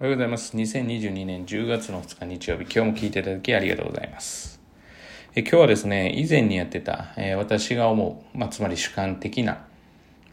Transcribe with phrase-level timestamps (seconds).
[0.00, 0.56] おはようございます。
[0.56, 4.60] 2022年10月の2日日曜日、今日も聞いていただきありがとうございます。
[5.36, 9.64] え今日はですね、以前にやってた、えー、私が思う、まあ、つまり主観的な、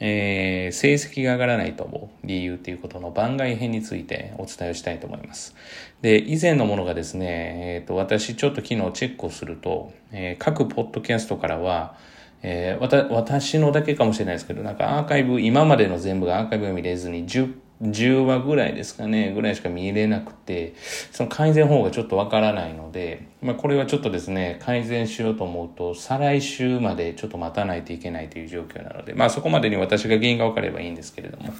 [0.00, 5.54] えー、成績が上がらないと思う理由ということの番外編についてお伝えをしたいと思います。
[6.02, 11.96] で、以前のものがですね、え、ー、と、私ちょっと昨日チェックをすると、え各ポッドキャストからは、
[12.42, 20.74] え私のだけかもしれないですけど、なんかアーカイブ、今までの全部がアーカイブが見れずに10 10話ぐらいですかね、ぐらいしか見れなくて、
[21.10, 31.52] その改善方法がちょっとわからないので、まあこれはちょっとですね、改善しようと思うと、再来週までちょっと待たないといけないという状況なので、まあそこまでに私が原因がわかればいいんですけれども、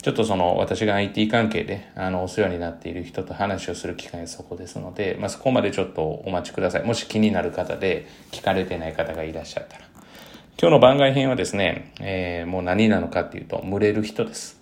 [0.00, 6.84] ちょっとその私が IT 関係であのお世話になっている人と話をする機会がそこですので、まあそこまでちょっとお待ちください。
[6.84, 9.84] もし気になる方で聞かれてない方がいらっしゃったら。
[10.60, 14.59] 今日の番外編はですね、えー、もう何なのかっていうと、群れる人です。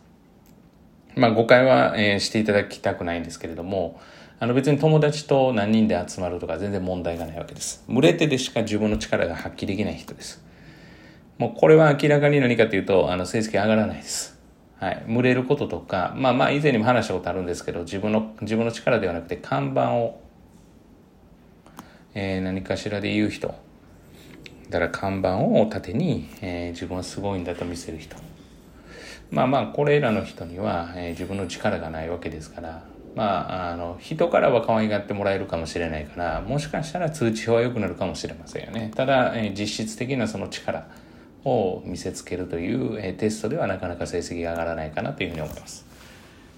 [1.17, 4.01] まあ誤解は、えー、していただきたくないんですけれども、
[4.41, 7.85] あの別に友達と何人で集まるとか全然問題がないわけです。
[7.89, 10.45] 群れてでしか自分の力が発揮できない人です。
[11.39, 14.39] もうこれは明らかに何かというと、あの成績上がらないです。
[14.79, 15.05] はい。
[15.09, 20.21] 群れることとか、まあまあ以前にも話したことあるんですけど、自分の、自分の力ではなくて看板を、
[22.15, 23.49] えー、何かしらで言う人。
[24.71, 28.17] だから看板を盾に、えー、自分はすごいんだと見せる人。
[29.31, 32.85] まあまあ、これらの人には、えー、自分の力がないわけですから、
[33.15, 38.91] まあ、あの、人からは可愛がってもらえるかもしれないから、もしかしたら通知表は良くなるかもしれませんよね。
[38.95, 40.87] ただ、えー、実質的なその力
[41.45, 45.89] を見せつけるという、えー、テストではなかなか成績が上がらないかなというふうに思います。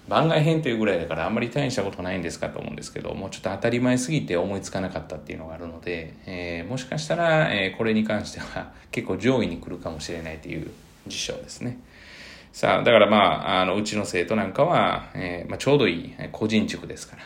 [0.07, 10.69] 番外編というぐらいだからあんまり大したことないんですかと思うんですけどもうちょっと当たり前すぎて思いつかなかったっていうのがあるので、えー、もしかしたら、えー、これに関しては結構上位に来るかもしれないという
[11.07, 11.79] 事象ですね。
[12.51, 13.17] さあ、だからま
[13.57, 17.23] あ、あの、うちの生徒なんかは、えー、まあ、ちょうどいい個人塾ですから。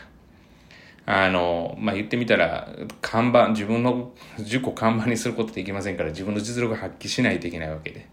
[1.07, 2.69] あの、まあ、言ってみたら、
[3.01, 8.08] 看板、自分の塾を看板にすることできませんから、自分の実力を発揮しないといけないわけで。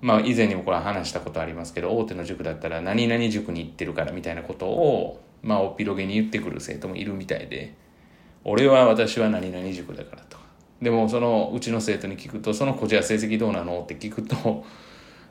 [0.00, 7.74] まあ、以前にもこれは話したことありますけど、大手の塾だったら、何々塾に行ってるからみたいなことを、まあ、おっぴろげに言ってくる生徒もいるみたいで、
[8.44, 10.36] 俺は私は何々塾だからと。
[10.82, 13.80] でも、その、うちの生徒に聞くと、その子じゃ成績どうなの？
[13.80, 14.64] って聞くと、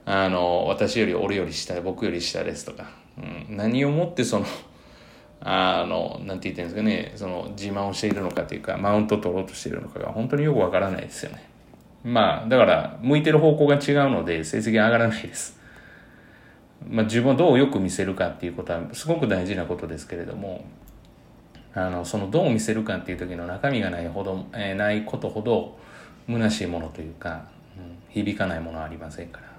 [0.06, 4.46] あの、私より俺より下、僕より下ですとか、うん、何をもってその、
[5.42, 11.44] あの、なんて言ってるんですかね、その自慢をしているのかというか、マウント取ろうとしているのかが本当によくわからないですよね。
[12.04, 15.60] まあ、だから、向いてる方向が違うので、成績上がらないです。
[16.88, 20.66] まあ、自分をどうよく見せるかっていうことは、すごく大事なことですけれども、
[21.74, 25.78] あの、そのどう見せるかっていう時の中身がないほど、えー、ないことほど、
[26.28, 27.46] 虚しいものというか、
[27.76, 29.55] うん、響かないものはありませんから。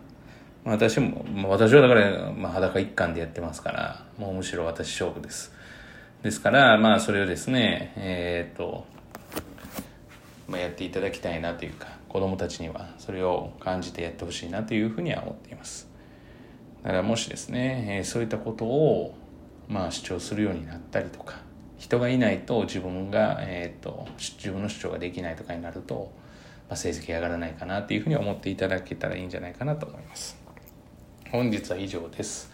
[0.67, 5.53] 私も、私はだから、まあ、裸一貫でやってますから、もうむしろ私勝負です。
[6.25, 8.85] ですから、まあ、それをですね、えー、っと、
[10.49, 15.89] まあ、やっていただきたいなというか、子供たちにはそれを感じてやってほしいなというふうには思っています。
[16.83, 19.15] だからもしですね、えー、そういったことを、
[19.69, 21.37] まあ、主張するようになったりとか、
[21.79, 26.11] 人がいないと自分が、えー、っと、自分の主張ができないとかになると、
[26.69, 30.46] まあ、成績上がらないかなというふうに思っていただけたらいいんじゃないかなと思います。
[31.33, 32.53] 本日は以上です。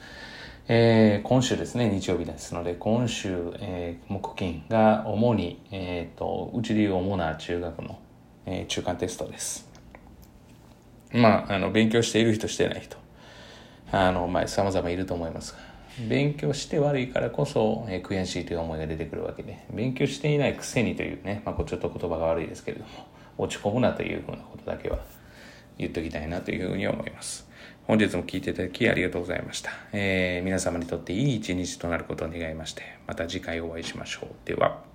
[0.67, 7.99] えー、今週ですね、日曜日ですので、今週、えー、木金が主に、えっ、ー、と、うちでいう主な中学の、
[8.47, 9.69] えー、中間テストです。
[11.13, 12.97] まあ、あの、勉強している人、してない人、
[13.91, 15.59] あの、まあ、様々いると思いますが、
[16.09, 22.91] 勉強して悪いからこそ、えー、悔しいという思いが出てくるわけで、勉強していないくせにというね、まあ、ちょっと言葉が悪いですけれども、
[23.37, 25.01] 落ち込むなというふうなことだけは
[25.77, 27.52] 言っときたいなというふうに思います。
[27.87, 29.73] 本日も聞いていただきありがとうございました。
[29.93, 34.29] えー、皆様にとっていい一日となることを願いまして、また次回お会いしましょう。
[34.47, 34.92] では。